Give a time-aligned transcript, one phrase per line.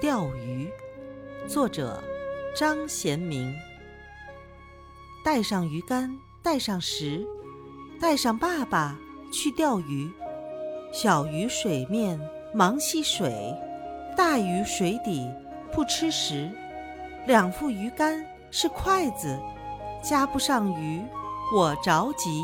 [0.00, 0.68] 钓鱼，
[1.46, 2.02] 作者
[2.54, 3.54] 张贤明。
[5.24, 7.26] 带上鱼竿，带上食，
[8.00, 8.98] 带上爸爸
[9.32, 10.10] 去钓鱼。
[10.92, 12.20] 小鱼水面
[12.52, 13.54] 忙戏水，
[14.16, 15.30] 大鱼水底
[15.72, 16.50] 不吃食。
[17.26, 19.40] 两副鱼竿是筷子，
[20.02, 21.02] 夹不上鱼，
[21.54, 22.42] 我着急。